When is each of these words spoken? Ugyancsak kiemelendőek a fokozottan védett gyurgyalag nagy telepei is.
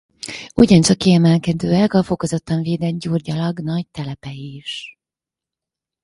Ugyancsak 0.55 0.97
kiemelendőek 0.97 1.93
a 1.93 2.03
fokozottan 2.03 2.61
védett 2.61 2.99
gyurgyalag 2.99 3.59
nagy 3.59 3.87
telepei 3.87 4.55
is. 4.55 4.97